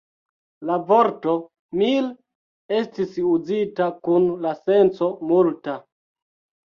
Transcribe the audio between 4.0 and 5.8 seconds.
kun la senco "multa".